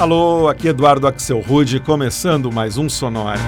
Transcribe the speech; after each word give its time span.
Alô, 0.00 0.48
aqui 0.48 0.68
Eduardo 0.68 1.06
Axel 1.06 1.40
Rude, 1.40 1.78
começando 1.78 2.50
mais 2.50 2.78
um 2.78 2.88
Sonora. 2.88 3.38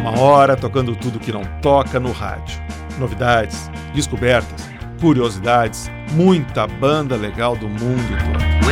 Uma 0.00 0.20
hora 0.20 0.56
tocando 0.56 0.94
tudo 0.94 1.18
que 1.18 1.32
não 1.32 1.42
toca 1.60 1.98
no 1.98 2.12
rádio. 2.12 2.62
Novidades, 2.96 3.68
descobertas, 3.92 4.70
curiosidades, 5.00 5.90
muita 6.12 6.68
banda 6.68 7.16
legal 7.16 7.56
do 7.56 7.68
mundo 7.68 8.16
todo. 8.24 8.68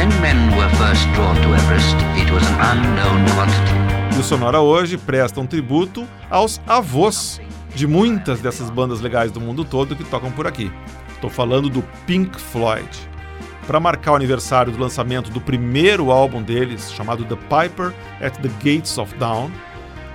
Everest. 1.56 1.96
E 4.16 4.20
o 4.20 4.22
Sonora 4.22 4.60
hoje 4.60 4.96
presta 4.96 5.40
um 5.40 5.46
tributo 5.46 6.06
aos 6.30 6.60
avós 6.68 7.40
de 7.74 7.88
muitas 7.88 8.38
dessas 8.38 8.70
bandas 8.70 9.00
legais 9.00 9.32
do 9.32 9.40
mundo 9.40 9.64
todo 9.64 9.96
que 9.96 10.04
tocam 10.04 10.30
por 10.30 10.46
aqui. 10.46 10.70
Estou 11.18 11.28
falando 11.28 11.68
do 11.68 11.82
Pink 12.06 12.40
Floyd. 12.40 12.88
Para 13.66 13.78
marcar 13.80 14.12
o 14.12 14.14
aniversário 14.14 14.72
do 14.72 14.78
lançamento 14.78 15.32
do 15.32 15.40
primeiro 15.40 16.12
álbum 16.12 16.40
deles, 16.40 16.92
chamado 16.92 17.24
The 17.24 17.34
Piper 17.34 17.92
at 18.20 18.36
the 18.36 18.48
Gates 18.62 18.96
of 18.98 19.12
Dawn, 19.16 19.50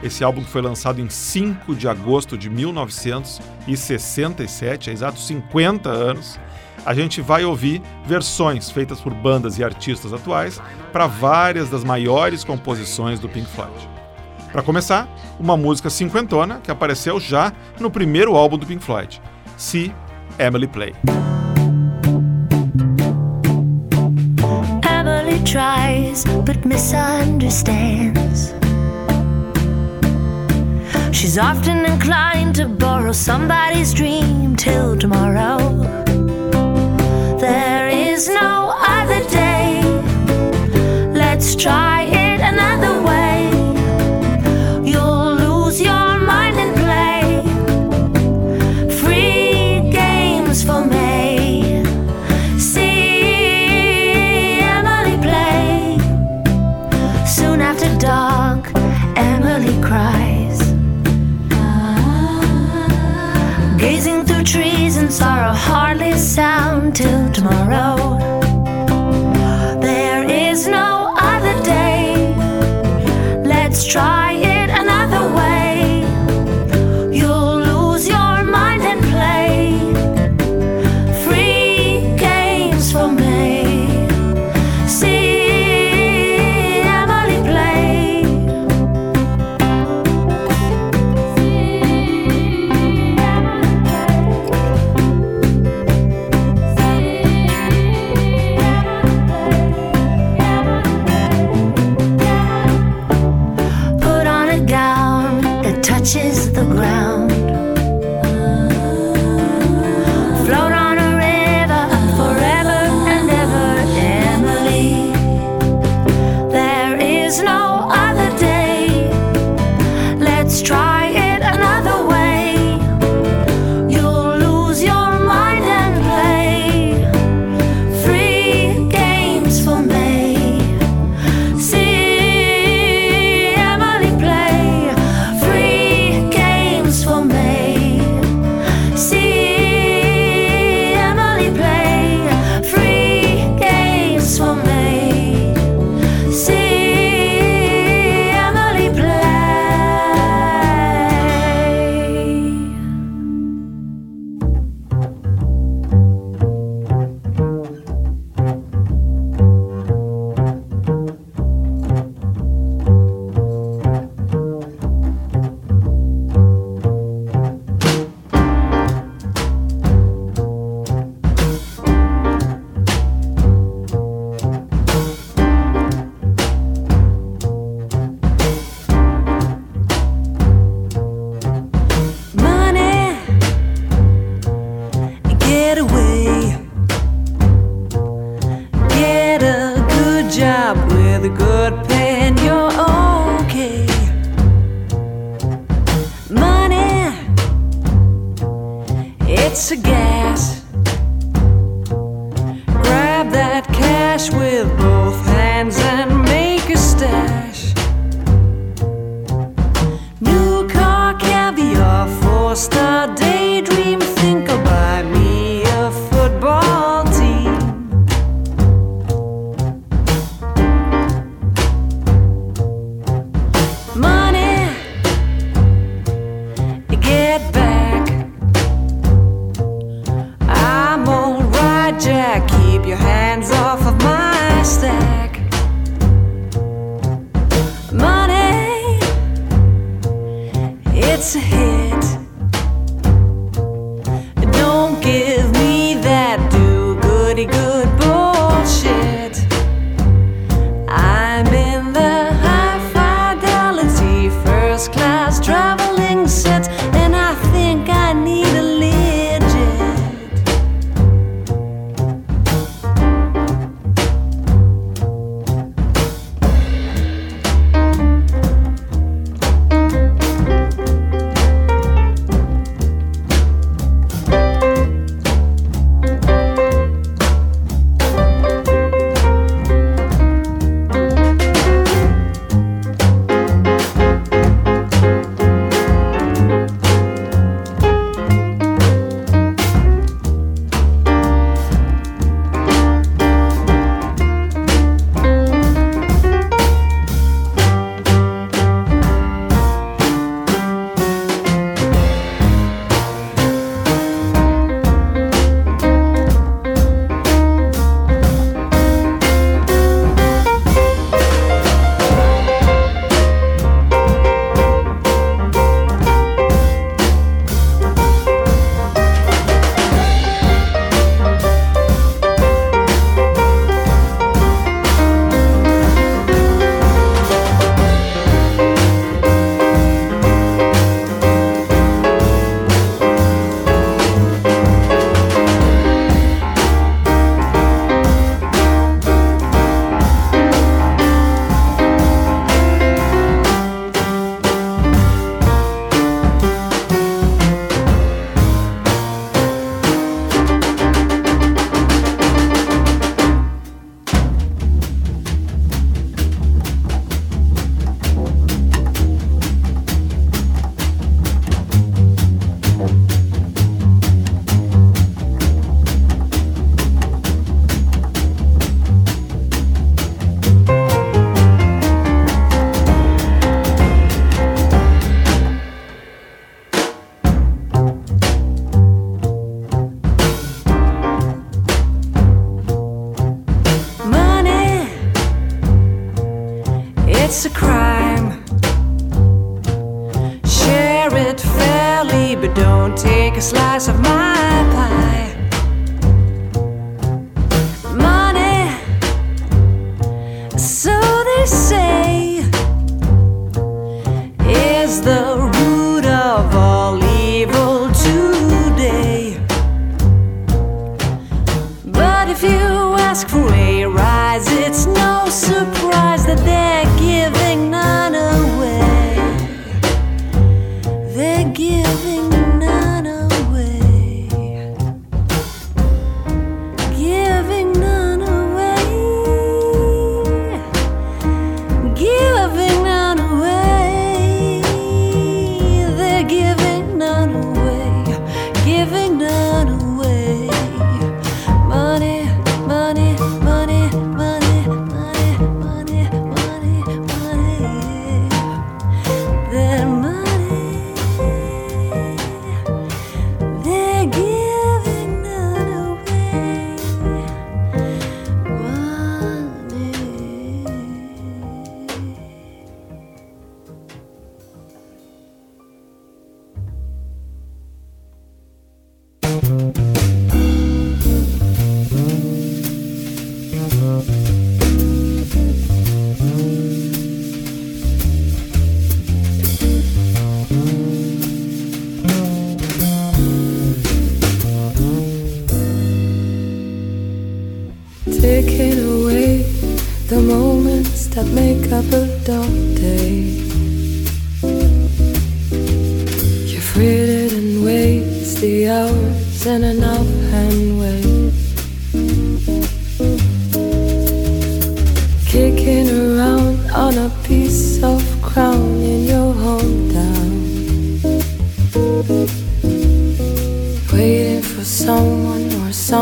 esse 0.02 0.24
álbum 0.24 0.46
foi 0.46 0.62
lançado 0.62 1.02
em 1.02 1.10
5 1.10 1.76
de 1.76 1.90
agosto 1.90 2.38
de 2.38 2.50
1967, 2.50 4.90
há 4.90 4.94
exatos 4.94 5.28
50 5.28 5.90
anos, 5.90 6.40
a 6.86 6.94
gente 6.94 7.20
vai 7.20 7.44
ouvir 7.44 7.82
versões 8.06 8.72
feitas 8.72 9.02
por 9.02 9.14
bandas 9.14 9.60
e 9.60 9.64
artistas 9.64 10.14
atuais 10.14 10.62
para 10.94 11.06
várias 11.06 11.70
das 11.70 11.84
maiores 11.84 12.46
composições 12.46 13.20
do 13.20 13.28
Pink 13.28 13.50
Floyd. 13.50 13.90
Para 14.54 14.64
começar, 14.64 15.10
uma 15.38 15.58
música 15.58 15.90
cinquentona 15.90 16.62
que 16.64 16.72
apareceu 16.72 17.20
já 17.20 17.52
no 17.78 17.92
primeiro 17.92 18.38
álbum 18.38 18.58
do 18.58 18.66
Pink 18.66 18.82
Floyd, 18.82 19.22
See 19.58 19.94
Emily 20.40 20.68
Play. 20.68 20.94
Emily 24.84 25.44
tries 25.46 26.26
but 26.46 26.66
misunderstands. 26.66 28.54
She's 31.16 31.38
often 31.38 31.86
inclined 31.86 32.56
to 32.56 32.68
borrow 32.68 33.12
somebody's 33.12 33.94
dream 33.94 34.56
till 34.56 34.98
tomorrow. 34.98 35.58
There 37.40 37.88
is 37.90 38.28
no 38.28 38.74
other 38.76 39.24
day. 39.30 39.82
Let's 41.14 41.56
try 41.56 41.93
until 66.94 67.32
tomorrow. 67.32 68.13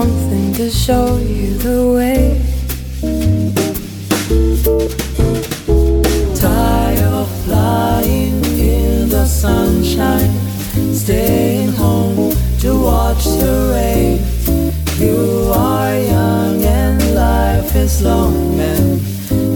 something 0.01 0.51
to 0.53 0.67
show 0.67 1.17
you 1.17 1.53
the 1.59 1.79
way. 1.95 2.21
Tired 6.33 7.13
of 7.21 7.29
lying 7.47 8.43
in 8.45 9.09
the 9.09 9.25
sunshine, 9.27 10.33
staying 10.91 11.71
home 11.73 12.33
to 12.61 12.69
watch 12.89 13.25
the 13.25 13.53
rain. 13.75 14.17
You 14.97 15.51
are 15.53 15.95
young 16.15 16.63
and 16.63 16.99
life 17.13 17.75
is 17.75 18.01
long, 18.01 18.59
and 18.59 18.99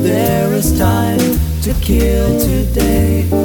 there 0.06 0.54
is 0.54 0.78
time 0.78 1.26
to 1.64 1.74
kill 1.82 2.40
today. 2.40 3.45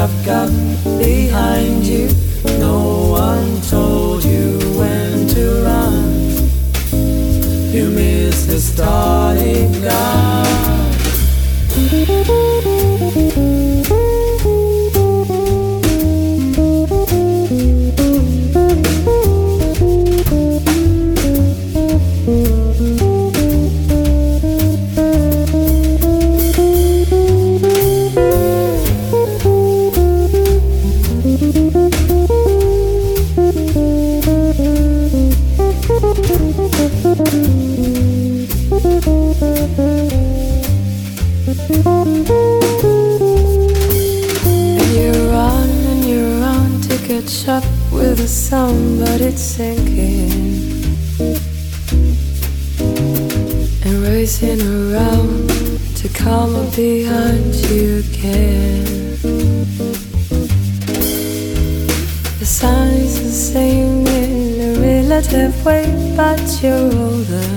I've 0.00 0.24
got 0.24 0.48
behind. 1.00 1.77
away, 65.68 66.14
but 66.16 66.40
you're 66.62 66.92
older. 67.04 67.48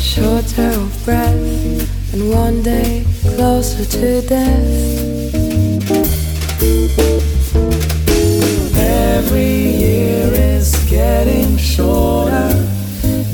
Shorter 0.00 0.70
of 0.80 1.04
breath, 1.04 2.14
and 2.14 2.30
one 2.30 2.62
day 2.62 3.04
closer 3.36 3.84
to 3.84 4.22
death. 4.22 5.34
Every 8.76 9.54
year 9.84 10.32
is 10.32 10.74
getting 10.90 11.56
shorter, 11.56 12.50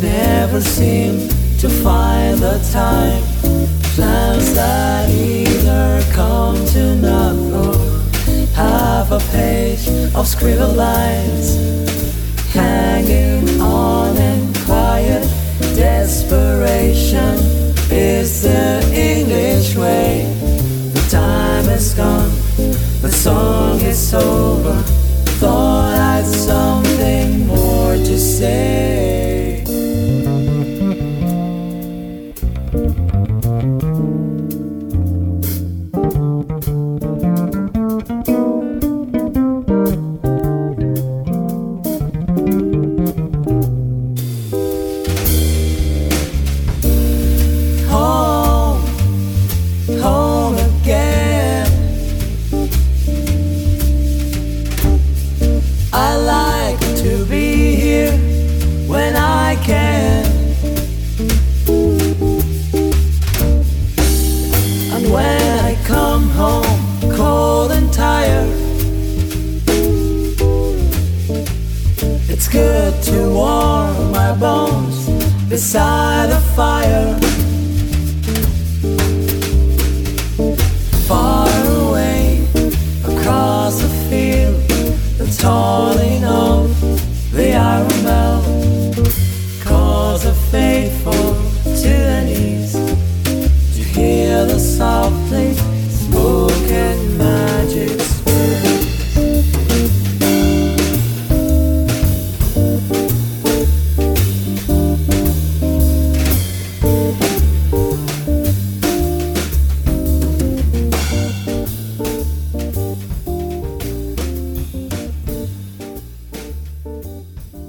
never 0.01 0.61
seem 0.61 1.29
to 1.59 1.69
find 1.69 2.39
the 2.39 2.59
time. 2.73 3.23
Plans 3.95 4.55
that 4.55 5.09
either 5.11 6.03
come 6.13 6.57
to 6.75 6.95
nothing, 6.97 7.93
Have 8.55 9.13
a 9.13 9.21
page 9.33 10.02
of 10.15 10.29
squirrel 10.29 10.73
lines 10.73 11.57
hanging 12.53 13.61
on 13.61 14.17
in 14.17 14.53
quiet 14.67 15.23
desperation 15.75 17.35
is 17.91 18.43
the 18.43 18.81
English 18.93 19.75
way. 19.77 20.25
The 20.93 21.07
time 21.11 21.69
is 21.71 21.95
gone, 21.95 22.31
the 23.01 23.11
song 23.11 23.81
is 23.81 24.13
over. 24.15 24.83
Thought 25.41 25.95
I'd 25.95 26.27
something 26.27 27.47
more 27.47 27.95
to 27.95 28.19
say. 28.19 29.22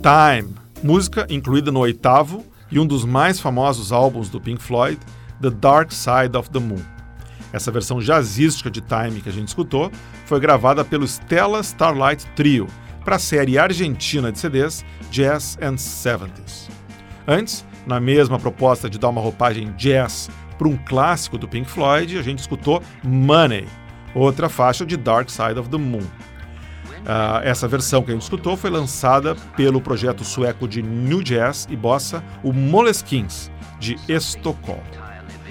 Time, 0.04 0.54
música 0.84 1.26
incluída 1.30 1.72
no 1.72 1.80
oitavo 1.80 2.46
e 2.70 2.78
um 2.78 2.86
dos 2.86 3.06
mais 3.06 3.40
famosos 3.40 3.94
álbuns 3.94 4.28
do 4.28 4.42
Pink 4.42 4.62
Floyd, 4.62 5.00
The 5.42 5.50
Dark 5.50 5.94
Side 5.94 6.36
of 6.36 6.50
the 6.50 6.60
Moon. 6.60 6.82
Essa 7.54 7.72
versão 7.72 8.02
jazzística 8.02 8.70
de 8.70 8.82
Time 8.82 9.22
que 9.22 9.30
a 9.30 9.32
gente 9.32 9.48
escutou 9.48 9.90
foi 10.26 10.42
gravada 10.42 10.84
pelo 10.84 11.06
Stella 11.08 11.62
Starlight 11.62 12.26
Trio 12.36 12.68
para 13.06 13.16
a 13.16 13.20
série 13.20 13.58
argentina 13.58 14.30
de 14.30 14.40
CDs 14.40 14.84
Jazz 15.10 15.58
and 15.62 15.78
Seventies. 15.78 16.68
Antes, 17.26 17.66
na 17.88 18.02
mesma 18.02 18.38
proposta 18.38 18.90
de 18.90 19.00
dar 19.00 19.08
uma 19.08 19.22
roupagem 19.22 19.72
jazz 19.78 20.30
para 20.58 20.68
um 20.68 20.76
clássico 20.76 21.38
do 21.38 21.48
Pink 21.48 21.70
Floyd, 21.70 22.18
a 22.18 22.22
gente 22.22 22.40
escutou 22.40 22.84
Money, 23.06 23.70
outra 24.14 24.50
faixa 24.50 24.86
de 24.86 24.98
Dark 24.98 25.30
Side 25.30 25.58
of 25.58 25.70
the 25.70 25.78
Moon. 25.78 26.04
Uh, 27.04 27.44
essa 27.44 27.68
versão 27.68 28.02
que 28.02 28.12
a 28.12 28.14
gente 28.14 28.24
escutou 28.24 28.56
foi 28.56 28.70
lançada 28.70 29.36
pelo 29.58 29.82
projeto 29.82 30.24
sueco 30.24 30.68
de 30.68 30.82
New 30.82 31.22
Jazz 31.22 31.68
e 31.70 31.76
Bossa, 31.76 32.24
o 32.42 32.54
Moleskins, 32.54 33.52
de 33.80 33.98
Estocolmo. 34.08 34.82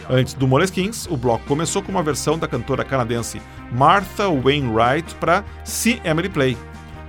Antes 0.09 0.35
do 0.35 0.49
Moleskins, 0.49 1.07
o 1.07 1.17
bloco 1.17 1.45
começou 1.47 1.83
com 1.83 1.93
uma 1.93 2.03
versão 2.03 2.39
da 2.39 2.49
cantora 2.49 2.85
canadense 2.85 3.41
Martha 3.71 4.29
Wainwright 4.29 5.15
para 5.17 5.45
See 5.65 6.01
Emily 6.05 6.29
Play, 6.29 6.57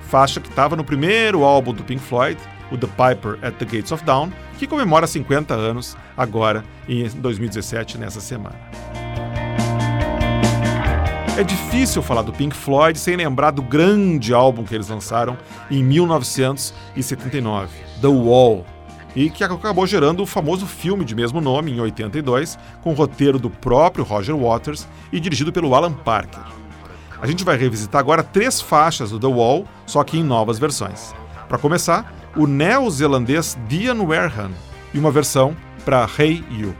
faixa 0.09 0.39
que 0.39 0.49
estava 0.49 0.75
no 0.75 0.83
primeiro 0.83 1.43
álbum 1.43 1.73
do 1.73 1.83
Pink 1.83 2.01
Floyd, 2.01 2.37
o 2.71 2.77
The 2.77 2.87
Piper 2.87 3.39
at 3.41 3.55
the 3.55 3.65
Gates 3.65 3.91
of 3.91 4.03
Dawn, 4.03 4.29
que 4.59 4.67
comemora 4.67 5.07
50 5.07 5.53
anos 5.53 5.97
agora 6.15 6.63
em 6.87 7.07
2017, 7.07 7.97
nessa 7.97 8.21
semana. 8.21 8.55
É 11.35 11.43
difícil 11.43 12.03
falar 12.03 12.21
do 12.21 12.31
Pink 12.31 12.55
Floyd 12.55 12.97
sem 12.99 13.15
lembrar 13.15 13.49
do 13.49 13.63
grande 13.63 14.35
álbum 14.35 14.63
que 14.63 14.75
eles 14.75 14.87
lançaram 14.87 15.35
em 15.69 15.83
1979, 15.83 17.69
The 17.99 18.07
Wall, 18.07 18.63
e 19.15 19.31
que 19.31 19.43
acabou 19.43 19.87
gerando 19.87 20.21
o 20.21 20.27
famoso 20.27 20.67
filme 20.67 21.03
de 21.03 21.15
mesmo 21.15 21.41
nome 21.41 21.71
em 21.71 21.79
82, 21.79 22.59
com 22.83 22.93
roteiro 22.93 23.39
do 23.39 23.49
próprio 23.49 24.05
Roger 24.05 24.37
Waters 24.37 24.87
e 25.11 25.19
dirigido 25.19 25.51
pelo 25.51 25.73
Alan 25.73 25.91
Parker. 25.91 26.43
A 27.19 27.25
gente 27.25 27.43
vai 27.43 27.57
revisitar 27.57 27.99
agora 27.99 28.21
três 28.21 28.61
faixas 28.61 29.09
do 29.09 29.19
The 29.19 29.25
Wall, 29.25 29.65
só 29.87 30.03
que 30.03 30.19
em 30.19 30.23
novas 30.23 30.59
versões. 30.59 31.15
Para 31.49 31.57
começar, 31.57 32.13
o 32.35 32.45
neozelandês 32.45 33.57
Dian 33.67 34.03
Wareham 34.03 34.51
e 34.93 34.99
uma 34.99 35.09
versão 35.09 35.55
para 35.83 36.07
Hey 36.19 36.43
You. 36.51 36.75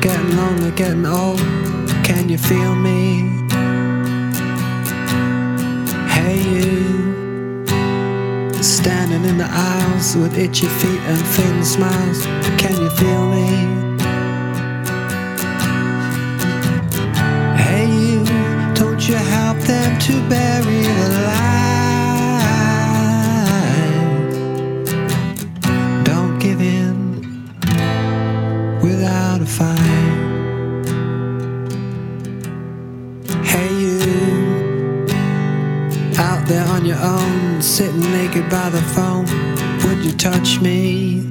Getting 0.00 0.36
lonely, 0.36 0.70
getting 0.72 1.04
old. 1.04 1.40
Can 2.04 2.28
you 2.28 2.38
feel 2.38 2.74
me? 2.76 3.22
Hey, 6.14 6.38
you. 6.54 7.66
Standing 8.62 9.24
in 9.24 9.38
the 9.38 9.48
aisles 9.50 10.16
with 10.16 10.38
itchy 10.38 10.68
feet 10.68 11.00
and 11.10 11.20
thin 11.34 11.64
smiles. 11.64 12.26
Can 12.62 12.76
you 12.84 12.90
feel 13.00 13.24
me? 13.36 13.48
Hey, 17.66 17.88
you. 18.02 18.24
Don't 18.74 19.02
you 19.08 19.16
help 19.16 19.58
them 19.58 19.98
to 20.06 20.12
bury 20.28 20.82
the 20.82 21.15
sitting 37.96 38.12
naked 38.12 38.50
by 38.50 38.68
the 38.70 38.82
phone. 38.94 39.26
Would 39.84 40.04
you 40.04 40.12
touch 40.12 40.60
me? 40.60 41.22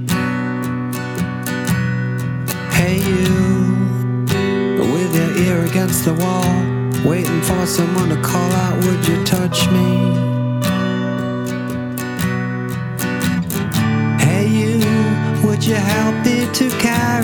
Hey, 2.71 2.97
you, 2.99 4.25
with 4.77 5.15
your 5.15 5.37
ear 5.45 5.65
against 5.65 6.05
the 6.05 6.13
wall, 6.13 7.09
waiting 7.09 7.41
for 7.41 7.65
someone 7.65 8.09
to 8.09 8.21
call 8.21 8.51
out. 8.51 8.83
Would 8.83 9.07
you 9.07 9.23
touch 9.25 9.69
me? 9.71 10.13
Hey, 14.23 14.47
you, 14.47 15.47
would 15.47 15.63
you 15.63 15.75
help 15.75 16.25
me 16.25 16.47
to 16.53 16.69
carry 16.79 17.14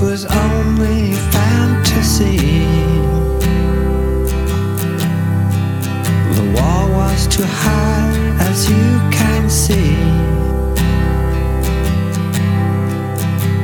was 0.00 0.24
only 0.26 1.12
fantasy. 1.32 2.36
The 6.36 6.52
wall 6.54 6.88
was 6.90 7.26
too 7.26 7.42
high, 7.44 8.36
as 8.48 8.70
you 8.70 9.00
can 9.10 9.50
see. 9.50 9.96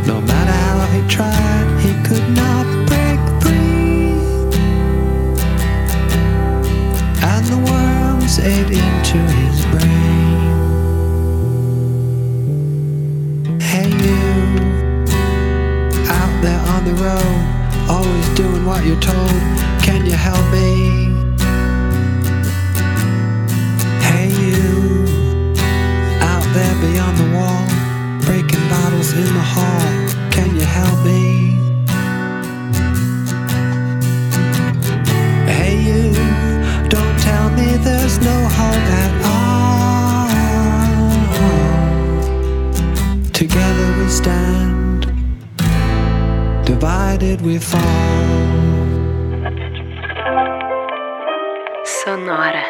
No 0.07 0.21
matter 0.21 0.53
how 0.53 0.87
he 0.87 1.09
tried, 1.09 1.81
he 1.81 1.93
could 2.03 2.29
not 2.31 2.67
break 2.89 3.21
free. 3.43 4.19
And 7.23 7.47
the 7.47 7.59
worms 7.71 8.39
ate 8.41 8.71
into 8.71 9.19
his 9.19 9.67
brain. 9.67 10.04
the 16.85 16.93
road, 17.03 17.89
always 17.89 18.29
doing 18.31 18.65
what 18.67 18.85
you're 18.85 19.01
told. 19.01 19.31
Can 19.83 20.05
you 20.05 20.13
help 20.13 20.53
me? 20.53 20.94
We 47.41 47.59
fall. 47.59 47.81
Sonora. 51.85 52.65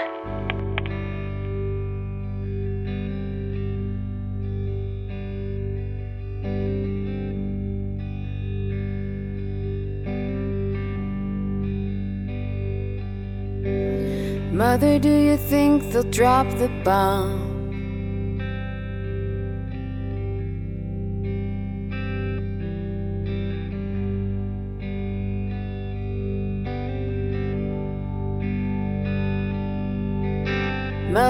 Mother, 14.53 15.01
do 15.01 15.09
you 15.09 15.37
think 15.37 15.91
they'll 15.91 16.05
drop 16.05 16.49
the 16.59 16.69
bomb? 16.85 17.44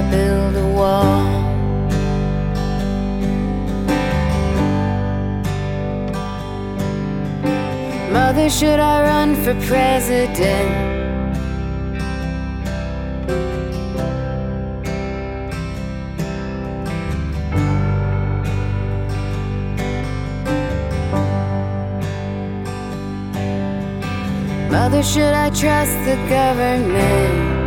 I 0.00 0.10
build 0.10 0.56
a 0.56 0.66
wall? 0.78 1.24
Mother, 8.10 8.48
should 8.48 8.80
I 8.80 9.02
run 9.02 9.34
for 9.42 9.54
president? 9.66 10.70
Mother, 24.70 25.02
should 25.02 25.34
I 25.34 25.50
trust 25.50 25.92
the 26.06 26.16
government? 26.30 27.59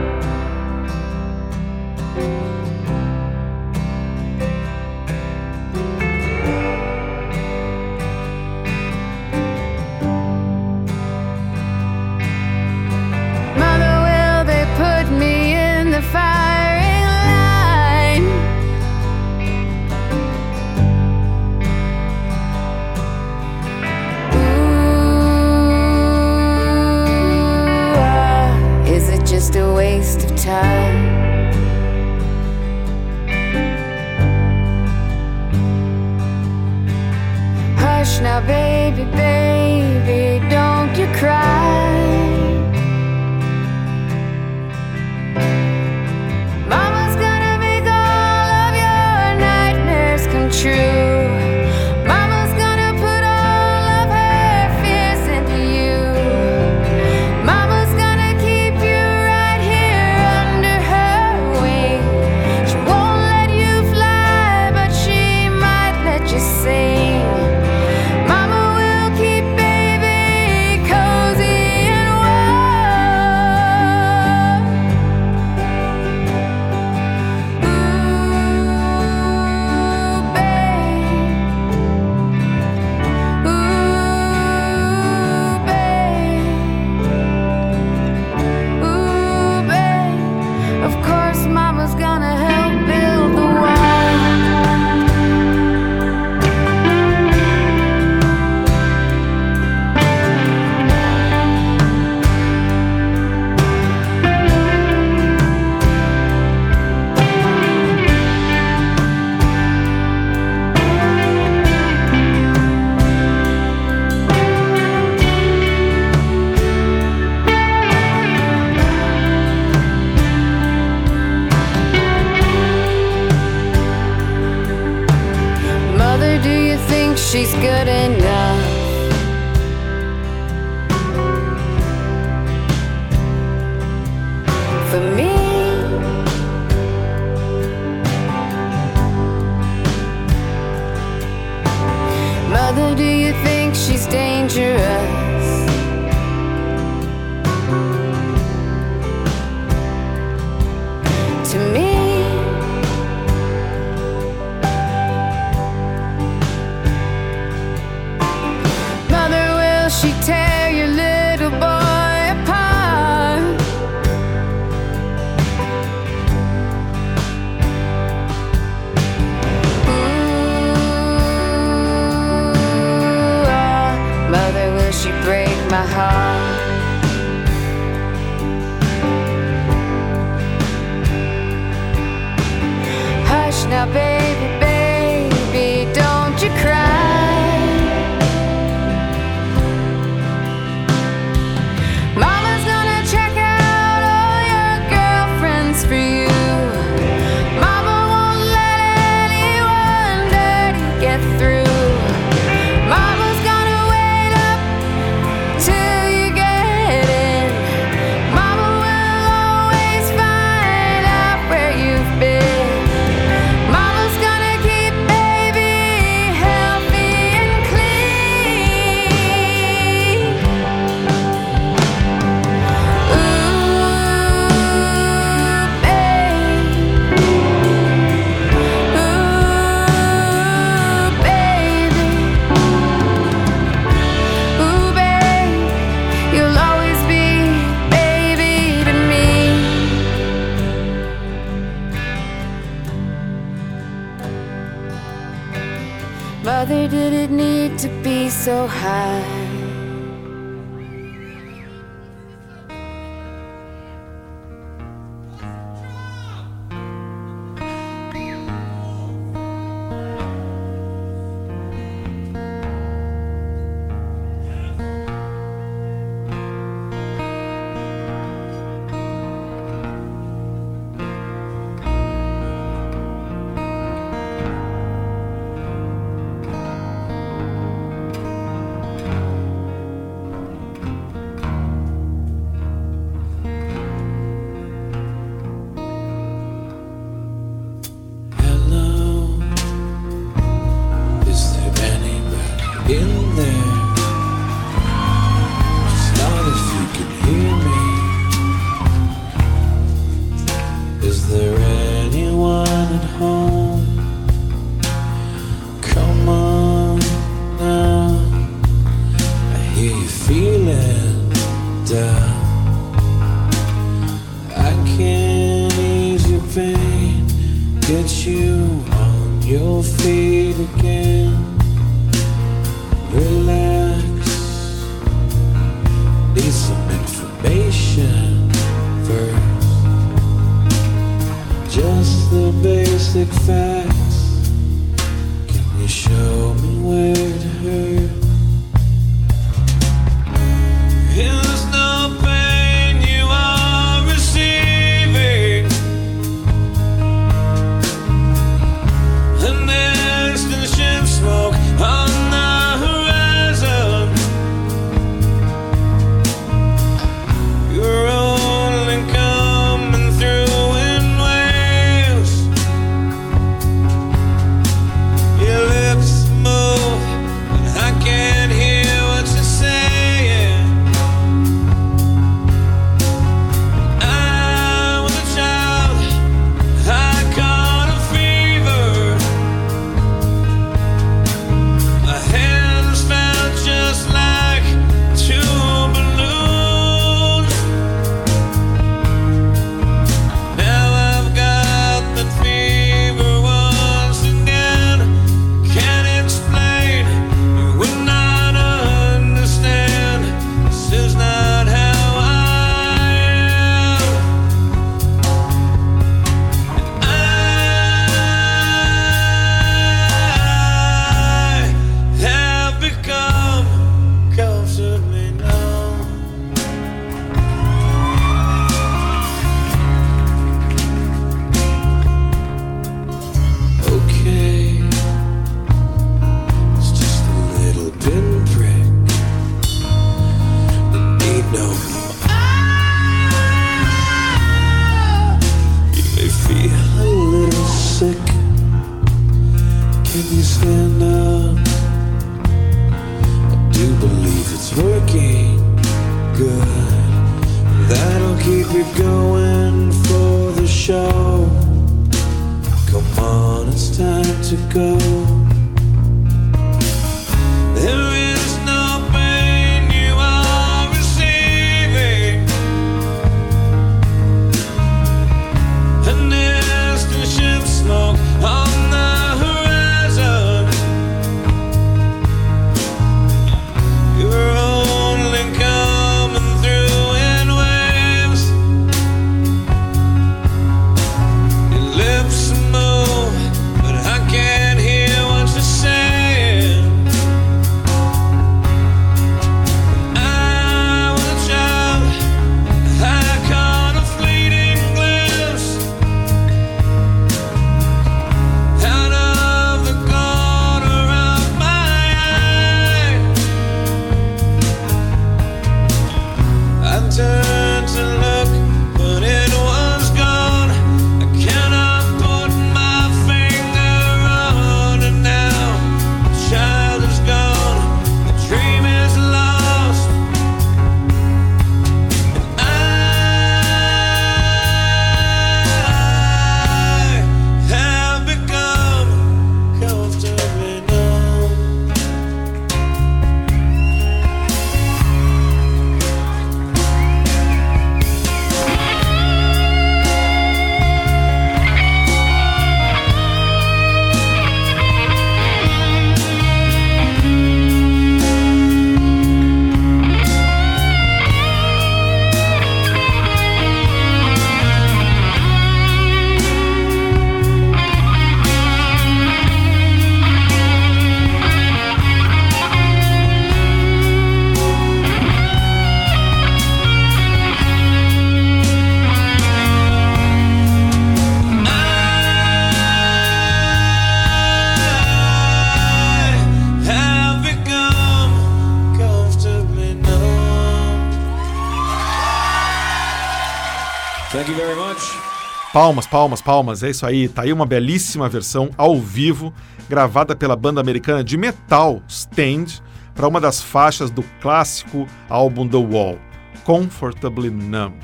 Palmas, 585.84 586.08
palmas, 586.08 586.42
palmas. 586.42 586.82
É 586.82 586.92
isso 586.92 587.06
aí. 587.06 587.28
Tá 587.28 587.42
aí 587.42 587.52
uma 587.52 587.66
belíssima 587.66 588.30
versão 588.30 588.70
ao 588.78 588.98
vivo, 588.98 589.54
gravada 589.90 590.34
pela 590.34 590.56
banda 590.56 590.80
americana 590.80 591.22
de 591.22 591.36
metal 591.36 592.02
Stand, 592.08 592.82
para 593.14 593.28
uma 593.28 593.42
das 593.42 593.62
faixas 593.62 594.10
do 594.10 594.24
clássico 594.42 595.06
álbum 595.28 595.68
The 595.68 595.76
Wall, 595.76 596.18
Comfortably 596.64 597.50
Numb. 597.50 597.96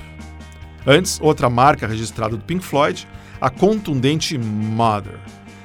Antes, 0.85 1.21
outra 1.21 1.49
marca 1.49 1.87
registrada 1.87 2.35
do 2.35 2.43
Pink 2.43 2.65
Floyd, 2.65 3.07
a 3.39 3.49
contundente 3.49 4.37
Mother. 4.37 5.17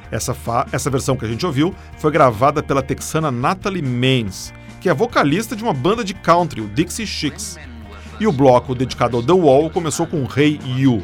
Essa, 0.09 0.37
essa 0.71 0.89
versão 0.89 1.17
que 1.17 1.25
a 1.25 1.29
gente 1.29 1.45
ouviu 1.45 1.75
foi 1.99 2.13
gravada 2.13 2.63
pela 2.63 2.81
texana 2.81 3.33
Natalie 3.33 3.83
Maines, 3.83 4.55
que 4.81 4.89
é 4.89 4.95
vocalista 4.95 5.57
de 5.57 5.65
uma 5.65 5.75
banda 5.75 6.05
de 6.05 6.15
country, 6.15 6.61
o 6.61 6.69
Dixie 6.69 7.09
Chicks. 7.09 7.59
E 8.21 8.27
o 8.29 8.33
bloco 8.33 8.73
dedicado 8.73 9.17
ao 9.17 9.23
The 9.25 9.33
Wall 9.33 9.69
começou 9.69 10.07
com 10.07 10.25
Hey 10.37 10.61
You, 10.65 11.03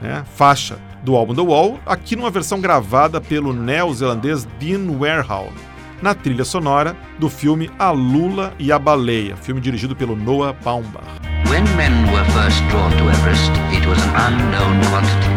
né, 0.00 0.24
faixa 0.34 0.78
do 1.02 1.14
álbum 1.16 1.34
The 1.34 1.42
Wall, 1.42 1.78
aqui 1.84 2.16
numa 2.16 2.30
versão 2.30 2.60
gravada 2.60 3.20
pelo 3.20 3.52
neozelandês 3.52 4.46
Dean 4.58 4.90
Warehol, 4.98 5.52
na 6.00 6.14
trilha 6.14 6.44
sonora 6.44 6.96
do 7.18 7.28
filme 7.28 7.70
A 7.78 7.90
Lula 7.90 8.52
e 8.58 8.72
a 8.72 8.78
Baleia, 8.78 9.36
filme 9.36 9.60
dirigido 9.60 9.94
pelo 9.94 10.16
Noah 10.16 10.54
Baumbach. 10.64 11.04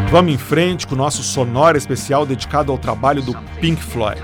Vamos 0.09 0.33
em 0.33 0.37
frente 0.37 0.87
com 0.87 0.95
o 0.95 0.97
nosso 0.97 1.21
sonora 1.21 1.77
especial 1.77 2.25
dedicado 2.25 2.71
ao 2.71 2.77
trabalho 2.77 3.21
do 3.21 3.33
Pink 3.59 3.81
Floyd. 3.83 4.21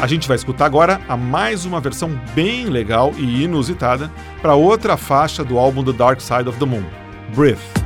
A 0.00 0.06
gente 0.06 0.26
vai 0.26 0.34
escutar 0.34 0.64
agora 0.64 0.98
a 1.06 1.16
mais 1.16 1.66
uma 1.66 1.78
versão 1.78 2.18
bem 2.34 2.64
legal 2.64 3.12
e 3.18 3.44
inusitada 3.44 4.10
para 4.40 4.54
outra 4.54 4.96
faixa 4.96 5.44
do 5.44 5.58
álbum 5.58 5.84
The 5.84 5.92
Dark 5.92 6.20
Side 6.20 6.48
of 6.48 6.58
the 6.58 6.64
Moon, 6.64 6.84
Breathe. 7.34 7.79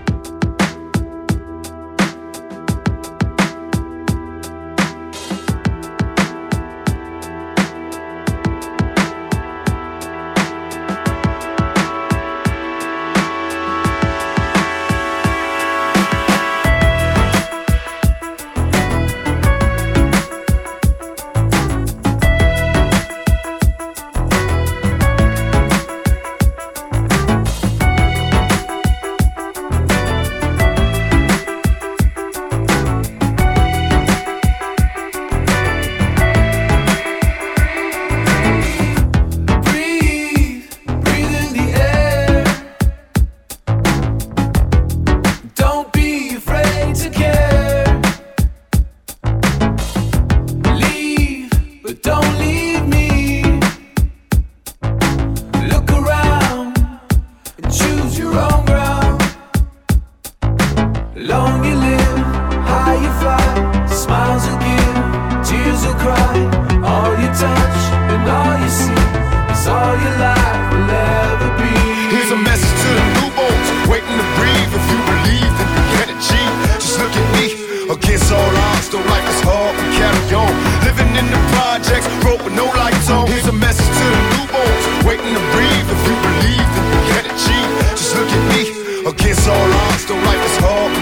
Against 77.84 78.32
all 78.32 78.56
odds, 78.72 78.88
though 78.88 79.04
life 79.12 79.28
is 79.28 79.40
hard, 79.44 79.76
we 79.76 79.84
carry 80.00 80.24
on. 80.32 80.48
Living 80.88 81.12
in 81.20 81.26
the 81.28 81.40
projects, 81.52 82.08
broke 82.24 82.40
with 82.40 82.56
no 82.56 82.64
lights 82.80 83.10
on. 83.12 83.28
Here's 83.28 83.46
a 83.46 83.52
message 83.52 83.84
to 83.84 84.06
the 84.08 84.22
newborns, 84.32 84.84
waiting 85.04 85.36
to 85.36 85.44
breathe. 85.52 85.88
If 85.92 86.00
you 86.08 86.16
believe, 86.16 86.64
then 86.64 86.86
you 86.88 87.00
can 87.12 87.24
achieve. 87.28 87.68
Just 87.92 88.16
look 88.16 88.30
at 88.32 88.44
me. 88.56 88.62
Against 89.04 89.44
all 89.44 89.68
odds, 89.84 90.08
though 90.08 90.16
life 90.16 90.44
is 90.48 90.56
hard, 90.64 90.96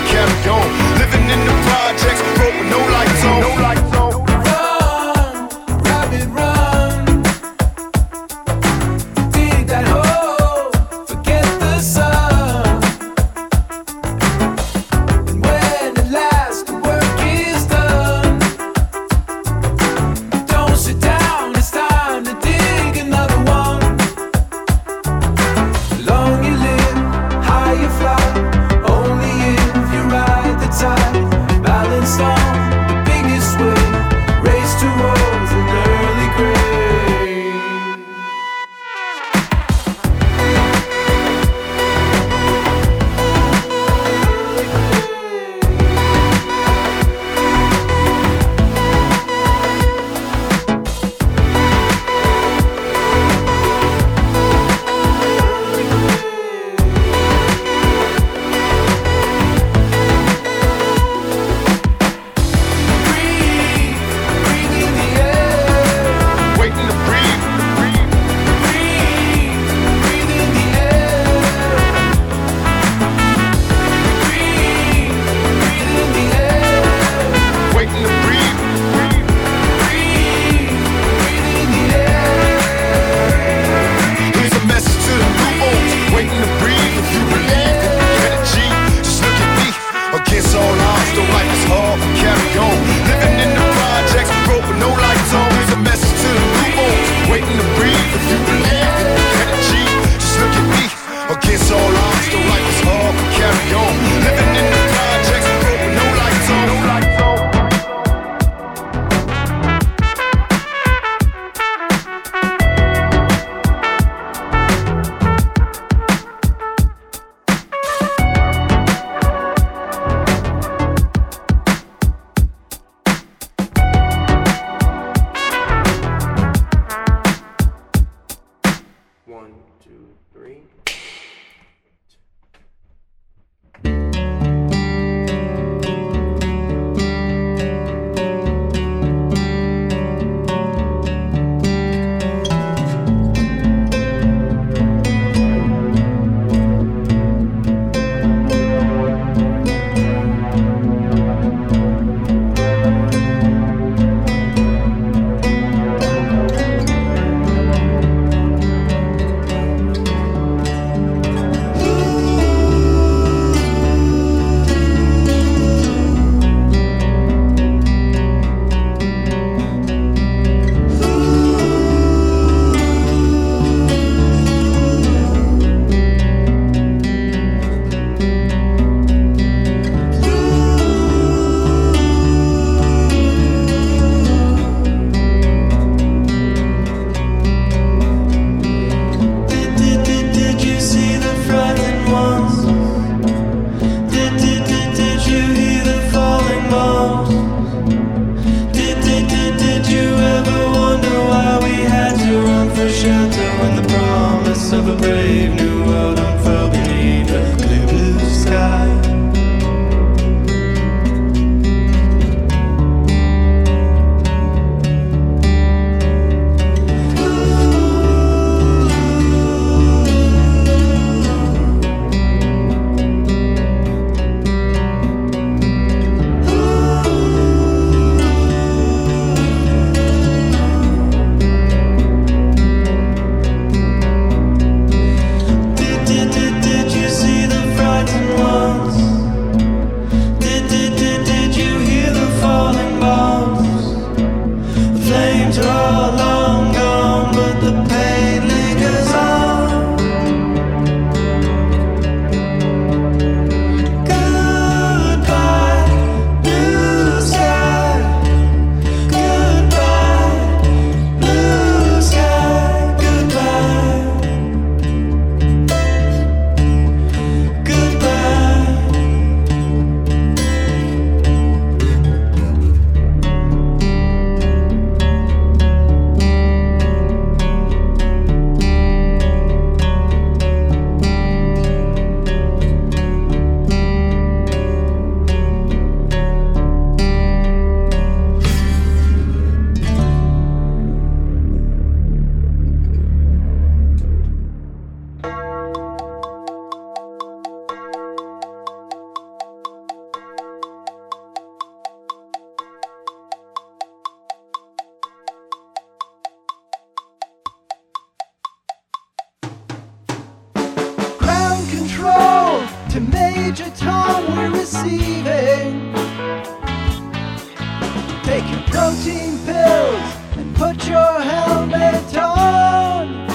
protein 319.23 319.38
pills 319.44 320.14
and 320.37 320.56
put 320.56 320.88
your 320.88 321.20
helmet 321.20 322.16
on. 322.16 323.27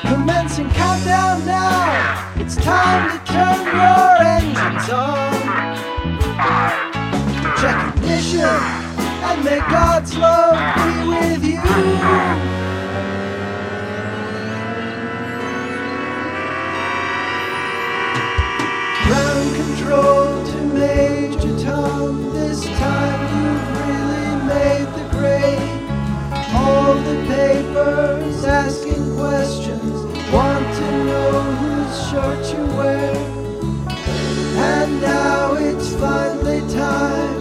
Commencing 0.00 0.70
countdown 0.70 1.44
now. 1.46 2.32
It's 2.36 2.56
time 2.56 3.10
to 3.10 3.32
turn 3.32 3.66
your 3.66 4.22
engines 4.22 4.90
on. 4.90 5.32
Check 7.60 7.96
ignition 7.96 8.40
and 8.40 9.44
may 9.44 9.60
God's 9.60 10.16
love 10.16 10.58
be 10.76 11.08
with 11.08 11.44
you. 11.44 11.62
Ground 19.06 19.56
control 19.56 20.46
to 20.46 20.56
Major 20.74 21.64
Tom. 21.64 22.32
This 22.32 22.64
time 22.64 23.31
grade. 25.22 25.58
All 26.62 26.94
the 27.08 27.18
papers 27.34 28.44
asking 28.44 29.04
questions, 29.16 29.96
want 30.34 30.66
to 30.78 30.88
know 31.08 31.32
whose 31.60 31.96
shirt 32.08 32.42
you 32.54 32.64
wear. 32.78 33.14
And 34.70 35.00
now 35.00 35.54
it's 35.54 35.90
finally 35.94 36.62
time 36.84 37.40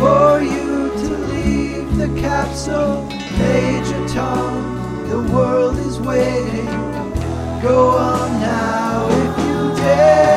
for 0.00 0.30
you 0.52 0.70
to 1.02 1.10
leave 1.34 1.88
the 2.02 2.10
capsule. 2.20 3.02
Major 3.40 4.02
Tom, 4.14 4.54
the 5.10 5.20
world 5.34 5.76
is 5.88 5.98
waiting. 5.98 6.72
Go 7.66 7.78
on 8.10 8.30
now 8.40 9.08
if 9.24 9.32
you 9.44 9.76
dare. 9.82 10.35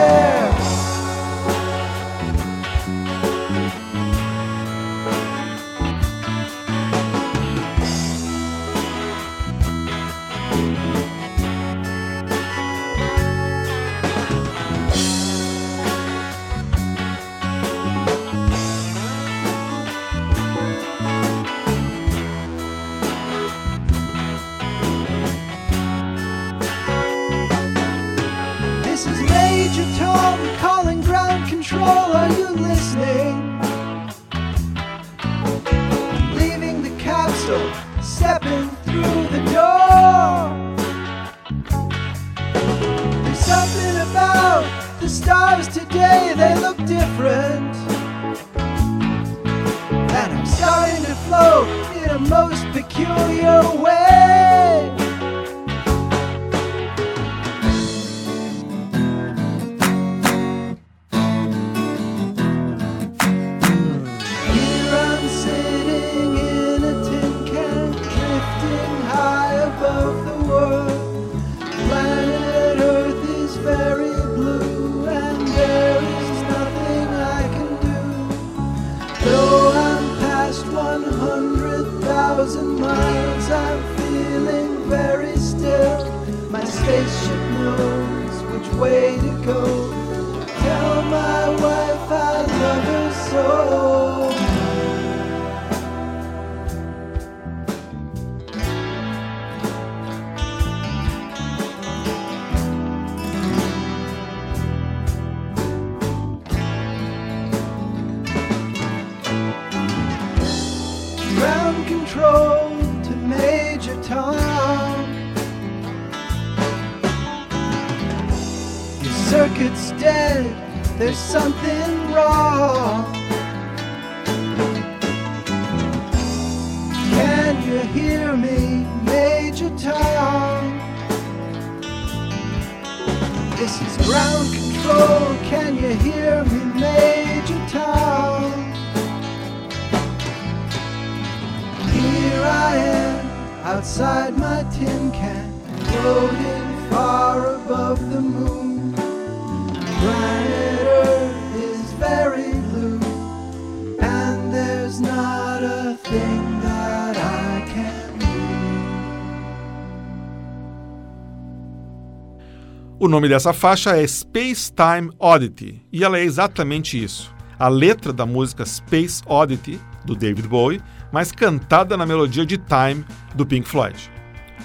Nome 163.10 163.28
dessa 163.28 163.52
faixa 163.52 163.98
é 163.98 164.06
Space 164.06 164.72
Time 164.72 165.12
Oddity 165.18 165.82
e 165.92 166.04
ela 166.04 166.20
é 166.20 166.24
exatamente 166.24 167.04
isso. 167.04 167.34
A 167.58 167.68
letra 167.68 168.14
da 168.14 168.26
música 168.26 168.64
Space 168.64 169.24
Oddity, 169.26 169.82
do 170.06 170.16
David 170.16 170.48
Bowie, 170.48 170.82
mas 171.12 171.32
cantada 171.32 171.98
na 171.98 172.06
melodia 172.06 172.46
de 172.46 172.58
Time, 172.58 173.04
do 173.34 173.46
Pink 173.46 173.68
Floyd. 173.68 174.12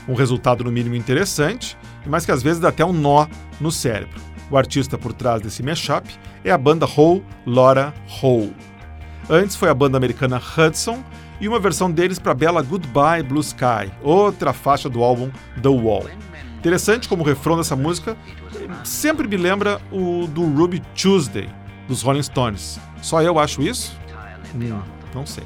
Um 0.07 0.15
resultado 0.15 0.63
no 0.63 0.71
mínimo 0.71 0.95
interessante, 0.95 1.77
mas 2.07 2.27
que 2.27 2.33
às 2.33 2.43
vezes 2.43 2.61
dá 2.61 2.69
até 2.69 2.85
um 2.85 2.93
nó 2.93 3.27
no 3.59 3.73
cérebro. 3.73 4.21
O 4.51 4.59
artista 4.59 4.99
por 4.99 5.15
trás 5.15 5.41
desse 5.41 5.63
mashup 5.63 6.07
é 6.45 6.51
a 6.51 6.59
banda 6.59 6.87
Hole 6.87 7.25
Laura 7.47 7.95
Hole. 8.23 8.55
Antes 9.29 9.57
foi 9.57 9.71
a 9.71 9.75
banda 9.75 9.97
americana 9.97 10.39
Hudson 10.39 11.03
e 11.41 11.49
uma 11.49 11.59
versão 11.59 11.91
deles 11.91 12.19
para 12.19 12.33
a 12.33 12.35
bela 12.35 12.63
Goodbye 12.63 13.23
Blue 13.23 13.41
Sky, 13.41 13.91
outra 14.03 14.53
faixa 14.53 14.89
do 14.89 15.03
álbum 15.03 15.31
The 15.63 15.69
Wall. 15.69 16.05
Interessante 16.65 17.11
como 17.11 17.23
o 17.23 17.27
refrão 17.27 17.59
dessa 17.59 17.77
música 17.77 18.17
sempre 18.85 19.29
me 19.29 19.37
lembra 19.37 19.83
o 19.93 20.27
do 20.27 20.43
Ruby 20.47 20.81
Tuesday, 20.95 21.47
dos 21.87 22.01
Rolling 22.01 22.23
Stones. 22.23 22.81
Só 23.03 23.21
eu 23.21 23.39
acho 23.39 23.61
isso? 23.61 23.95
Hum, 24.55 24.81
não 25.15 25.27
sei. 25.27 25.45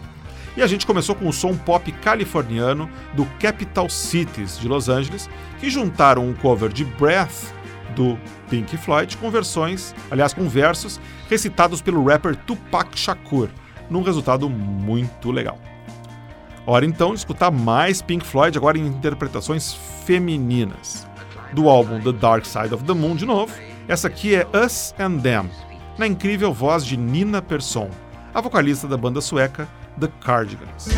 E 0.57 0.63
a 0.63 0.67
gente 0.69 0.87
começou 0.87 1.17
com 1.17 1.29
o 1.29 1.33
som 1.33 1.57
pop 1.57 1.91
californiano 1.91 2.89
do 3.15 3.27
Capital 3.41 3.91
Cities 3.91 4.61
de 4.61 4.69
Los 4.69 4.89
Angeles, 4.89 5.29
que 5.59 5.69
juntaram 5.69 6.25
um 6.25 6.35
cover 6.35 6.73
de 6.73 6.85
Breath 6.85 7.53
do 7.97 8.17
Pink 8.49 8.77
Floyd 8.77 9.17
com 9.17 9.29
versões, 9.29 9.93
aliás, 10.13 10.33
com 10.33 10.49
versos 10.49 11.01
recitados 11.29 11.83
pelo 11.83 12.05
rapper 12.05 12.37
Tupac 12.37 12.97
Shakur, 12.97 13.49
num 13.91 14.03
resultado 14.03 14.49
muito 14.49 15.33
legal. 15.33 15.59
Hora 16.65 16.87
então 16.87 17.13
de 17.13 17.19
escutar 17.19 17.51
mais 17.51 18.01
Pink 18.01 18.25
Floyd 18.25 18.57
agora 18.57 18.79
em 18.79 18.87
interpretações 18.87 19.75
femininas. 20.05 21.08
Do 21.53 21.69
álbum 21.69 22.01
The 22.01 22.13
Dark 22.13 22.47
Side 22.47 22.75
of 22.75 22.85
the 22.85 22.95
Moon 22.95 23.17
de 23.17 23.25
novo, 23.25 23.55
essa 23.87 24.09
aqui 24.09 24.35
é 24.35 24.47
Us 24.55 24.95
and 24.99 25.21
Them, 25.21 25.51
na 25.97 26.07
incrível 26.07 26.53
voz 26.53 26.85
de 26.85 26.97
Nina 26.97 27.41
Persson, 27.41 27.89
a 28.35 28.41
vocalista 28.41 28.87
da 28.87 28.97
banda 28.97 29.21
sueca 29.21 29.67
The 29.99 30.09
Cardigans. 30.21 30.89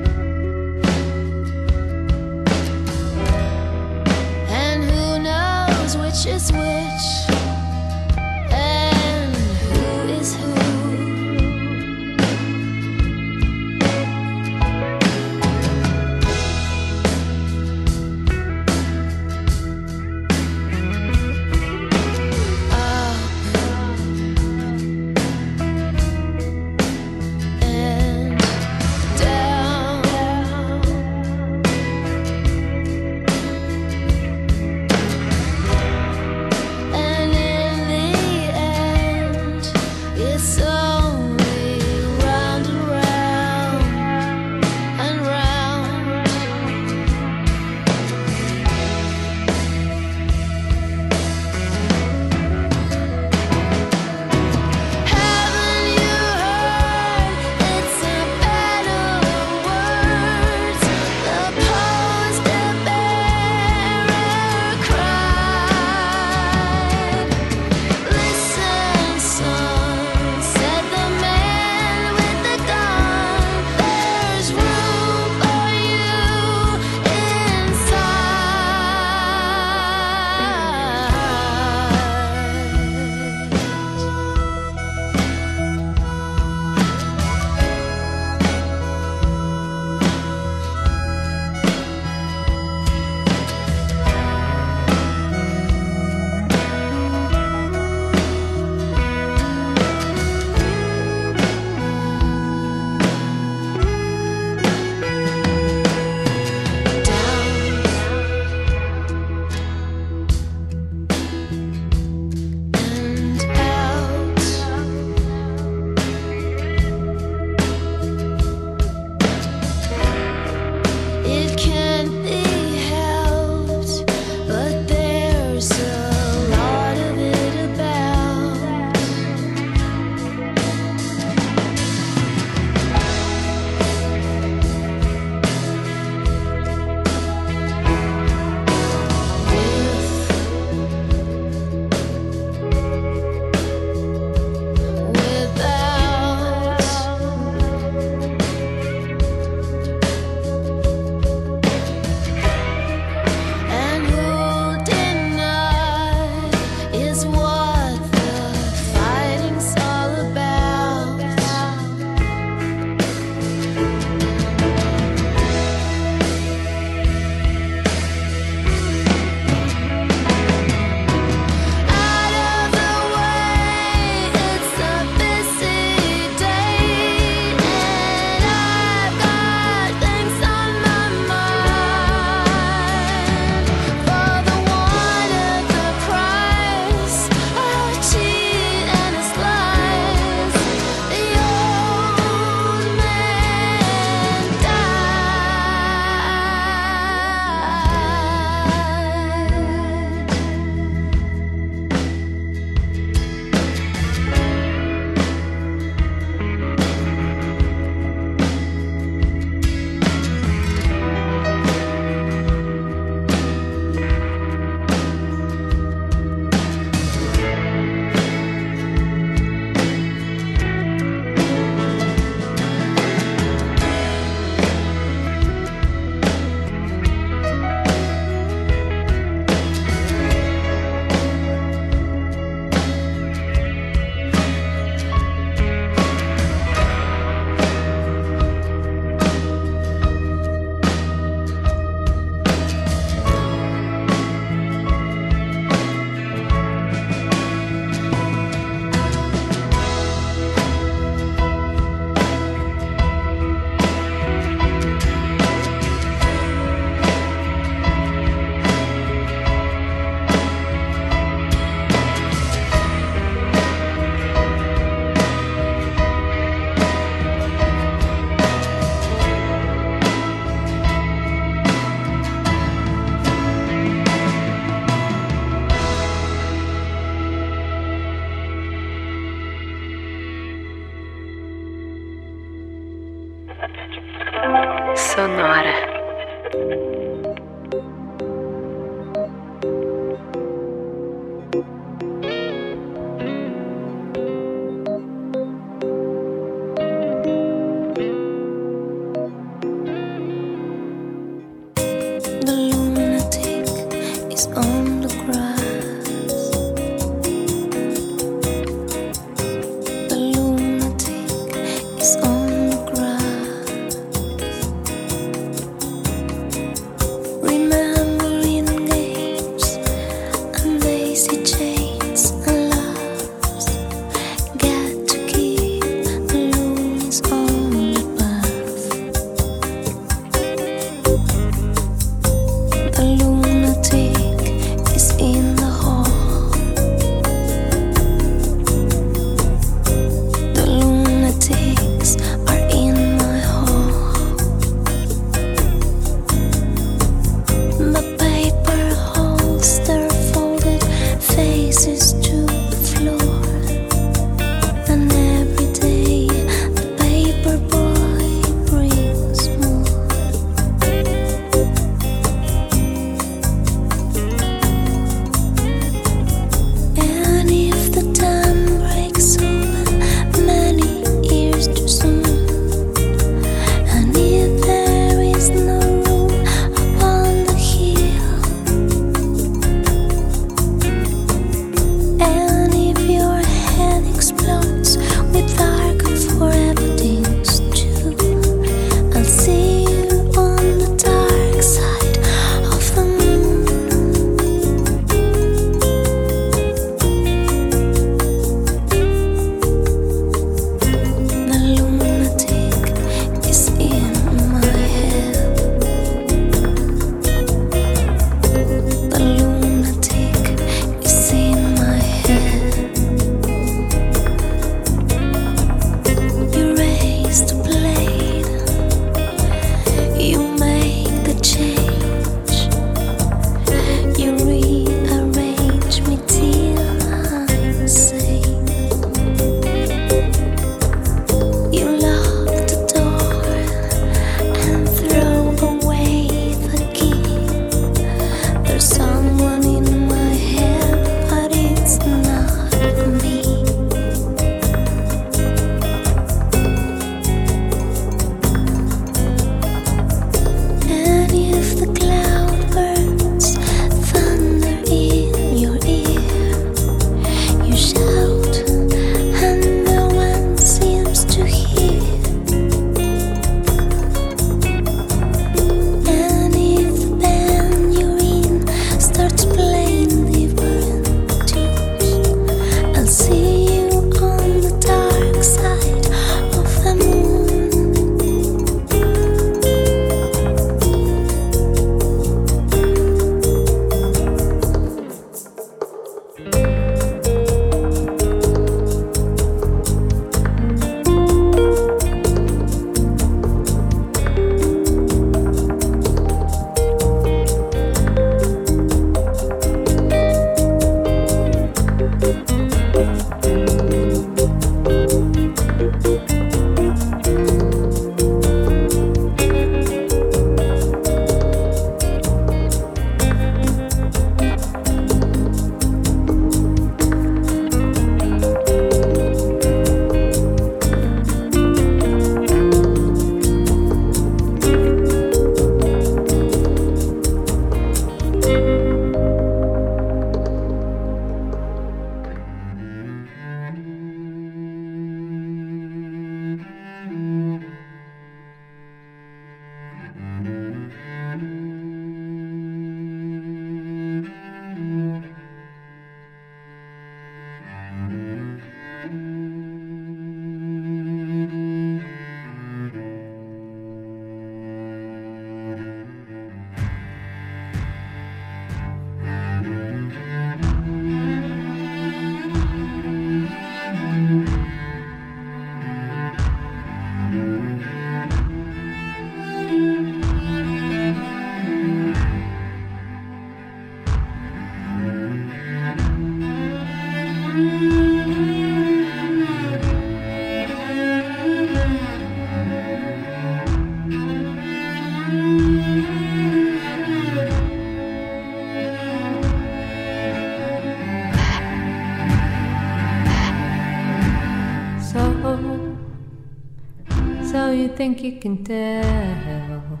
So 597.68 597.74
you 597.74 597.88
think 597.88 598.22
you 598.22 598.32
can 598.40 598.64
tell 598.64 600.00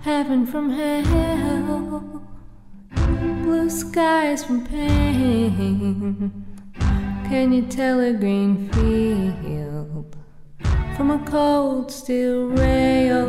heaven 0.00 0.44
from 0.44 0.70
hell, 0.70 2.26
blue 3.44 3.70
skies 3.70 4.44
from 4.44 4.66
pain. 4.66 6.32
Can 7.28 7.52
you 7.52 7.62
tell 7.62 8.00
a 8.00 8.12
green 8.12 8.68
field 8.72 10.16
from 10.96 11.12
a 11.12 11.20
cold 11.24 11.92
steel 11.92 12.48
rail? 12.48 13.28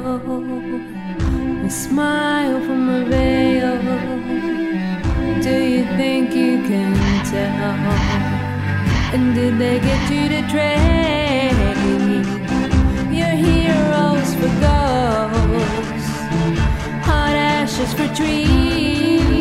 A 1.64 1.70
smile 1.70 2.60
from 2.62 2.90
a 2.90 3.06
veil. 3.06 3.78
Do 5.44 5.56
you 5.76 5.84
think 5.96 6.34
you 6.34 6.64
can 6.68 6.96
tell? 7.24 7.78
And 9.14 9.36
did 9.36 9.60
they 9.60 9.80
get 9.80 10.10
you 10.10 10.28
to 10.30 10.42
trade 10.50 11.17
for 14.40 14.52
ghosts? 14.62 16.10
Hot 17.10 17.36
ashes 17.36 17.94
for 17.94 18.08
trees, 18.16 19.37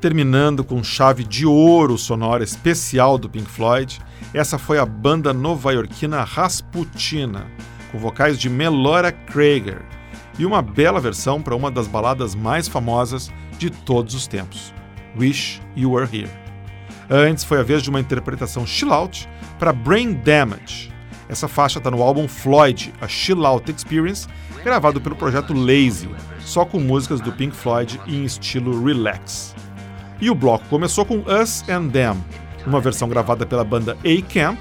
Terminando 0.00 0.62
com 0.62 0.80
chave 0.80 1.24
de 1.24 1.44
ouro 1.44 1.98
sonora 1.98 2.44
especial 2.44 3.18
do 3.18 3.28
Pink 3.28 3.50
Floyd, 3.50 4.00
essa 4.32 4.56
foi 4.56 4.78
a 4.78 4.86
banda 4.86 5.32
nova-iorquina 5.32 6.22
Rasputina, 6.22 7.48
com 7.90 7.98
vocais 7.98 8.38
de 8.38 8.48
Melora 8.48 9.10
Krager, 9.10 9.82
e 10.38 10.46
uma 10.46 10.62
bela 10.62 11.00
versão 11.00 11.42
para 11.42 11.56
uma 11.56 11.68
das 11.68 11.88
baladas 11.88 12.36
mais 12.36 12.68
famosas 12.68 13.28
de 13.58 13.70
todos 13.70 14.14
os 14.14 14.28
tempos, 14.28 14.72
Wish 15.18 15.60
You 15.76 15.90
Were 15.90 16.08
Here. 16.16 16.30
Antes 17.10 17.42
foi 17.42 17.58
a 17.58 17.64
vez 17.64 17.82
de 17.82 17.90
uma 17.90 17.98
interpretação 17.98 18.64
chill 18.64 18.92
out 18.92 19.28
para 19.58 19.72
Brain 19.72 20.12
Damage. 20.24 20.92
Essa 21.28 21.48
faixa 21.48 21.78
está 21.78 21.90
no 21.90 22.02
álbum 22.04 22.28
Floyd, 22.28 22.94
a 23.00 23.08
Chill 23.08 23.44
Out 23.44 23.68
Experience, 23.72 24.28
gravado 24.62 25.00
pelo 25.00 25.16
projeto 25.16 25.52
Lazy, 25.52 26.08
só 26.38 26.64
com 26.64 26.78
músicas 26.78 27.20
do 27.20 27.32
Pink 27.32 27.56
Floyd 27.56 28.00
em 28.06 28.24
estilo 28.24 28.84
relax. 28.84 29.56
E 30.20 30.28
o 30.30 30.34
bloco 30.34 30.64
começou 30.68 31.04
com 31.04 31.18
Us 31.18 31.62
and 31.68 31.88
Them, 31.90 32.16
uma 32.66 32.80
versão 32.80 33.08
gravada 33.08 33.46
pela 33.46 33.62
banda 33.62 33.96
A-Camp, 34.04 34.58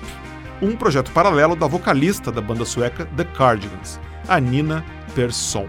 um 0.62 0.76
projeto 0.76 1.12
paralelo 1.12 1.56
da 1.56 1.66
vocalista 1.66 2.32
da 2.32 2.42
banda 2.42 2.64
sueca 2.64 3.06
The 3.18 3.24
Cardigans, 3.24 4.00
a 4.28 4.40
Nina 4.40 4.86
Persson. 5.16 5.68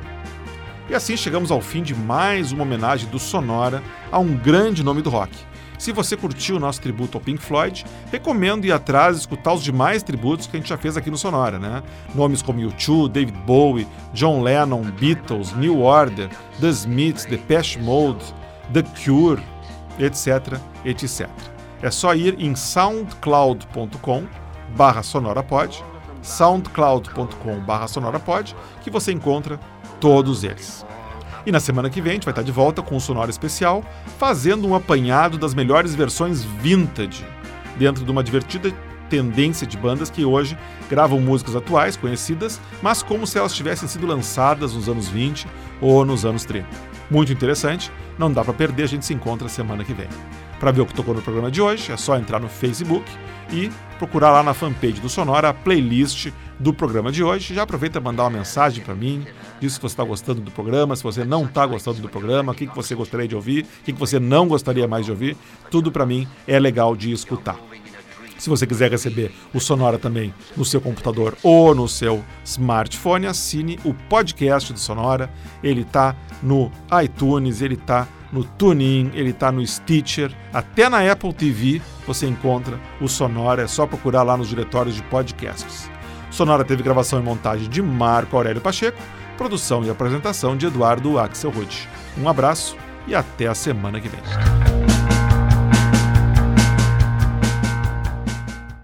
E 0.91 0.95
assim 0.95 1.17
chegamos 1.17 1.51
ao 1.51 1.63
fim 1.63 1.83
de 1.83 1.95
mais 1.95 2.53
uma 2.53 2.65
homenagem 2.65 3.09
do 3.09 3.19
Sonora 3.19 3.83
a 4.13 4.19
um 4.19 4.37
grande 4.37 4.83
nome 4.83 5.01
do 5.01 5.09
rock. 5.09 5.33
Se 5.79 5.93
você 5.93 6.17
curtiu 6.17 6.57
o 6.57 6.61
nosso 6.61 6.83
tributo 6.83 7.17
ao 7.17 7.25
Pink 7.25 7.41
Floyd, 7.41 7.87
recomendo 8.11 8.67
ir 8.67 8.73
atrás 8.73 9.17
e 9.17 9.21
escutar 9.21 9.55
os 9.55 9.63
demais 9.63 10.03
tributos 10.03 10.47
que 10.47 10.57
a 10.57 10.61
gente 10.61 10.69
já 10.69 10.77
fez 10.77 10.97
aqui 10.97 11.11
no 11.11 11.17
Sonora, 11.17 11.59
né? 11.59 11.83
Nomes 12.15 12.43
como 12.43 12.61
U2, 12.61 13.09
David 13.09 13.39
Bowie, 13.47 13.87
John 14.13 14.43
Lennon, 14.43 14.83
Beatles, 14.99 15.53
New 15.55 15.81
Order, 15.81 16.29
The 16.61 16.69
Smiths, 16.69 17.25
The 17.25 17.37
Depeche 17.37 17.79
Mode, 17.79 18.25
The 18.73 18.83
Cure, 18.83 19.41
etc, 19.99 20.59
etc. 20.85 21.29
É 21.83 21.91
só 21.91 22.15
ir 22.15 22.37
em 22.39 22.55
soundcloud.com 22.55 24.25
barra 24.77 25.03
sonorapod, 25.03 25.83
soundcloud.com 26.23 27.61
barra 27.61 27.89
sonorapod, 27.89 28.55
que 28.83 28.91
você 28.91 29.13
encontra 29.13 29.59
todos 30.01 30.45
eles. 30.45 30.85
E 31.47 31.53
na 31.53 31.61
semana 31.61 31.89
que 31.89 32.01
vem 32.01 32.11
a 32.11 32.15
gente 32.15 32.25
vai 32.25 32.33
estar 32.33 32.43
de 32.43 32.53
volta 32.53 32.83
com 32.83 32.97
um 32.97 33.01
Sonora 33.01 33.31
Especial, 33.31 33.83
fazendo 34.19 34.69
um 34.69 34.75
apanhado 34.75 35.39
das 35.39 35.55
melhores 35.55 35.95
versões 35.95 36.43
vintage, 36.43 37.25
dentro 37.79 38.05
de 38.05 38.11
uma 38.11 38.23
divertida 38.23 38.71
tendência 39.09 39.67
de 39.67 39.77
bandas 39.77 40.11
que 40.11 40.25
hoje 40.25 40.59
gravam 40.91 41.21
músicas 41.21 41.57
atuais, 41.57 41.97
conhecidas, 41.97 42.61
mas 42.83 43.03
como 43.03 43.27
se 43.27 43.39
elas 43.39 43.55
tivessem 43.55 43.89
sido 43.89 44.07
lançadas 44.07 44.75
nos 44.75 44.89
anos 44.89 45.09
20 45.09 45.47
ou 45.81 46.05
nos 46.05 46.25
anos 46.25 46.45
30. 46.45 46.69
Muito 47.11 47.33
interessante, 47.33 47.91
não 48.19 48.31
dá 48.31 48.45
para 48.45 48.53
perder, 48.53 48.85
a 48.85 48.89
gente 48.89 49.07
se 49.07 49.15
encontra 49.15 49.49
semana 49.49 49.85
que 49.85 49.95
vem. 49.95 50.09
Para 50.61 50.73
ver 50.73 50.81
o 50.81 50.87
que 50.87 50.95
tocou 50.95 51.15
no 51.15 51.23
programa 51.23 51.51
de 51.51 51.63
hoje, 51.63 51.91
é 51.93 51.97
só 51.97 52.17
entrar 52.17 52.41
no 52.41 52.49
Facebook 52.49 53.05
e 53.51 53.71
procurar 53.99 54.31
lá 54.31 54.43
na 54.43 54.53
fanpage 54.53 55.01
do 55.01 55.09
Sonora 55.09 55.49
a 55.49 55.55
playlist 55.55 56.31
do 56.59 56.75
programa 56.75 57.11
de 57.11 57.23
hoje. 57.23 57.55
Já 57.55 57.63
aproveita 57.63 58.01
mandar 58.01 58.25
uma 58.25 58.39
mensagem 58.39 58.83
para 58.83 58.95
mim, 58.95 59.25
diz 59.61 59.75
se 59.75 59.81
você 59.81 59.93
está 59.93 60.05
gostando 60.05 60.41
do 60.41 60.51
programa, 60.51 60.97
se 60.97 61.03
você 61.03 61.25
não 61.25 61.45
está 61.45 61.65
gostando 61.65 62.01
do 62.01 62.09
programa, 62.09 62.53
o 62.53 62.55
que, 62.55 62.67
que 62.67 62.75
você 62.75 62.95
gostaria 62.95 63.29
de 63.29 63.35
ouvir, 63.35 63.65
o 63.65 63.85
que, 63.85 63.93
que 63.93 63.99
você 63.99 64.19
não 64.19 64.49
gostaria 64.49 64.87
mais 64.87 65.07
de 65.07 65.13
ouvir. 65.13 65.37
Tudo 65.71 65.91
para 65.91 66.05
mim 66.05 66.27
é 66.47 66.59
legal 66.59 66.95
de 66.95 67.13
escutar. 67.13 67.59
Se 68.39 68.49
você 68.49 68.69
quiser 68.69 68.91
receber 68.91 69.33
o 69.53 69.59
Sonora 69.59 69.99
também 69.99 70.33
no 70.57 70.65
seu 70.65 70.81
computador 70.81 71.37
ou 71.43 71.75
no 71.75 71.89
seu 71.89 72.25
smartphone, 72.45 73.27
assine 73.27 73.81
o 73.85 73.93
podcast 73.93 74.73
do 74.73 74.79
Sonora. 74.79 75.29
Ele 75.61 75.83
está 75.83 76.15
no 76.43 76.71
iTunes, 77.03 77.63
ele 77.63 77.75
está 77.75 78.07
no 78.33 78.45
TuneIn, 78.45 79.11
ele 79.15 79.31
está 79.31 79.51
no 79.51 79.67
Stitcher, 79.67 80.31
até 80.53 80.89
na 80.89 81.11
Apple 81.11 81.33
TV 81.33 81.81
você 82.07 82.27
encontra 82.27 82.79
o 83.01 83.09
Sonora, 83.09 83.63
é 83.63 83.67
só 83.67 83.87
procurar 83.87 84.23
lá 84.23 84.37
nos 84.37 84.49
diretórios 84.49 84.95
de 84.95 85.03
podcasts. 85.05 85.91
Sonora 86.31 86.65
teve 86.65 86.83
gravação 86.83 87.19
e 87.19 87.23
montagem 87.23 87.69
de 87.69 87.81
Marco 87.81 88.37
Aurélio 88.37 88.61
Pacheco, 88.61 88.99
produção 89.37 89.85
e 89.85 89.91
apresentação 89.91 90.57
de 90.57 90.67
Eduardo 90.67 91.19
Axel 91.19 91.51
Ruth. 91.51 91.87
Um 92.19 92.29
abraço 92.29 92.77
e 93.07 93.15
até 93.15 93.47
a 93.47 93.55
semana 93.55 94.01
que 94.01 94.09
vem. 94.09 94.88